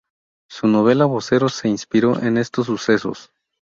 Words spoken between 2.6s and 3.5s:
sucesos.